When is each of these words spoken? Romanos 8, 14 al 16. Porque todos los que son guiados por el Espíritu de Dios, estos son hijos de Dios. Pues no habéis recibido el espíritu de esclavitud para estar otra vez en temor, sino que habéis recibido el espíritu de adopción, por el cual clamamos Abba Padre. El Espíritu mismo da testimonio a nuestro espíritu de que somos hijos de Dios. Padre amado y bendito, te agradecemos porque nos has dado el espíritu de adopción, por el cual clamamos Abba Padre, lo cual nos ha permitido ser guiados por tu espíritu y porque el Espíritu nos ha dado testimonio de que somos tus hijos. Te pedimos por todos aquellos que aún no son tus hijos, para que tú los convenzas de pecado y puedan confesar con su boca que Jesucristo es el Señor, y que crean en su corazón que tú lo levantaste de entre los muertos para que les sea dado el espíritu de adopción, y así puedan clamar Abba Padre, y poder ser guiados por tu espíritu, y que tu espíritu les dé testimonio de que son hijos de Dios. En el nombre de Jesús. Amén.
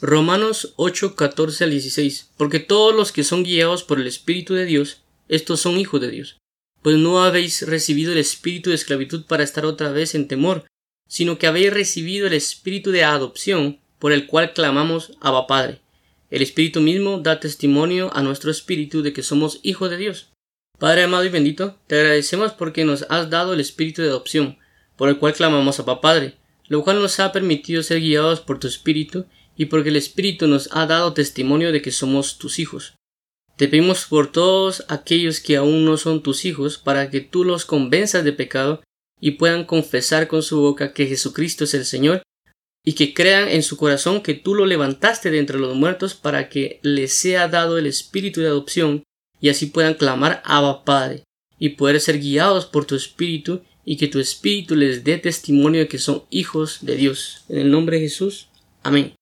Romanos 0.00 0.74
8, 0.76 1.16
14 1.16 1.64
al 1.64 1.70
16. 1.70 2.30
Porque 2.36 2.60
todos 2.60 2.94
los 2.94 3.10
que 3.10 3.24
son 3.24 3.42
guiados 3.42 3.82
por 3.82 3.98
el 3.98 4.06
Espíritu 4.06 4.54
de 4.54 4.64
Dios, 4.64 5.02
estos 5.28 5.60
son 5.60 5.76
hijos 5.76 6.00
de 6.00 6.10
Dios. 6.10 6.36
Pues 6.82 6.96
no 6.96 7.20
habéis 7.22 7.66
recibido 7.66 8.12
el 8.12 8.18
espíritu 8.18 8.70
de 8.70 8.76
esclavitud 8.76 9.24
para 9.26 9.42
estar 9.42 9.66
otra 9.66 9.90
vez 9.90 10.14
en 10.14 10.28
temor, 10.28 10.66
sino 11.08 11.36
que 11.36 11.48
habéis 11.48 11.72
recibido 11.72 12.28
el 12.28 12.34
espíritu 12.34 12.92
de 12.92 13.02
adopción, 13.02 13.80
por 13.98 14.12
el 14.12 14.28
cual 14.28 14.52
clamamos 14.52 15.12
Abba 15.20 15.48
Padre. 15.48 15.80
El 16.30 16.42
Espíritu 16.42 16.80
mismo 16.80 17.18
da 17.18 17.40
testimonio 17.40 18.14
a 18.14 18.22
nuestro 18.22 18.52
espíritu 18.52 19.02
de 19.02 19.12
que 19.12 19.24
somos 19.24 19.58
hijos 19.64 19.90
de 19.90 19.96
Dios. 19.96 20.30
Padre 20.78 21.02
amado 21.02 21.24
y 21.24 21.30
bendito, 21.30 21.76
te 21.88 21.96
agradecemos 21.96 22.52
porque 22.52 22.84
nos 22.84 23.04
has 23.08 23.30
dado 23.30 23.54
el 23.54 23.60
espíritu 23.60 24.02
de 24.02 24.08
adopción, 24.08 24.58
por 24.96 25.08
el 25.08 25.18
cual 25.18 25.34
clamamos 25.34 25.80
Abba 25.80 26.00
Padre, 26.00 26.36
lo 26.68 26.84
cual 26.84 27.00
nos 27.00 27.18
ha 27.18 27.32
permitido 27.32 27.82
ser 27.82 28.00
guiados 28.00 28.40
por 28.40 28.60
tu 28.60 28.68
espíritu 28.68 29.26
y 29.58 29.66
porque 29.66 29.90
el 29.90 29.96
Espíritu 29.96 30.46
nos 30.46 30.70
ha 30.72 30.86
dado 30.86 31.12
testimonio 31.12 31.72
de 31.72 31.82
que 31.82 31.90
somos 31.90 32.38
tus 32.38 32.60
hijos. 32.60 32.94
Te 33.56 33.66
pedimos 33.66 34.06
por 34.06 34.30
todos 34.30 34.84
aquellos 34.88 35.40
que 35.40 35.56
aún 35.56 35.84
no 35.84 35.96
son 35.96 36.22
tus 36.22 36.44
hijos, 36.44 36.78
para 36.78 37.10
que 37.10 37.20
tú 37.20 37.42
los 37.42 37.64
convenzas 37.64 38.22
de 38.22 38.32
pecado 38.32 38.82
y 39.20 39.32
puedan 39.32 39.64
confesar 39.64 40.28
con 40.28 40.44
su 40.44 40.60
boca 40.60 40.92
que 40.94 41.06
Jesucristo 41.06 41.64
es 41.64 41.74
el 41.74 41.84
Señor, 41.84 42.22
y 42.84 42.92
que 42.92 43.12
crean 43.12 43.48
en 43.48 43.64
su 43.64 43.76
corazón 43.76 44.22
que 44.22 44.34
tú 44.34 44.54
lo 44.54 44.64
levantaste 44.64 45.32
de 45.32 45.40
entre 45.40 45.58
los 45.58 45.74
muertos 45.74 46.14
para 46.14 46.48
que 46.48 46.78
les 46.82 47.12
sea 47.12 47.48
dado 47.48 47.78
el 47.78 47.86
espíritu 47.86 48.40
de 48.40 48.46
adopción, 48.46 49.02
y 49.40 49.48
así 49.48 49.66
puedan 49.66 49.94
clamar 49.94 50.40
Abba 50.44 50.84
Padre, 50.84 51.24
y 51.58 51.70
poder 51.70 52.00
ser 52.00 52.20
guiados 52.20 52.64
por 52.64 52.84
tu 52.84 52.94
espíritu, 52.94 53.62
y 53.84 53.96
que 53.96 54.06
tu 54.06 54.20
espíritu 54.20 54.76
les 54.76 55.02
dé 55.02 55.18
testimonio 55.18 55.80
de 55.80 55.88
que 55.88 55.98
son 55.98 56.22
hijos 56.30 56.78
de 56.82 56.94
Dios. 56.94 57.44
En 57.48 57.58
el 57.58 57.70
nombre 57.72 57.96
de 57.96 58.04
Jesús. 58.04 58.48
Amén. 58.84 59.17